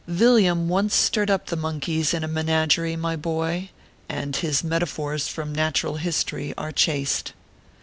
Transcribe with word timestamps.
Villiam 0.07 0.67
once 0.67 0.95
stirred 0.95 1.29
up 1.29 1.45
the 1.45 1.55
monkeys 1.55 2.11
in 2.11 2.23
a 2.23 2.27
menagerie, 2.27 2.95
my 2.95 3.15
boy, 3.15 3.69
and 4.09 4.35
his 4.37 4.63
metaphors 4.63 5.27
from 5.27 5.53
Natural 5.53 5.97
History 5.97 6.55
are 6.57 6.71
chaste. 6.71 7.33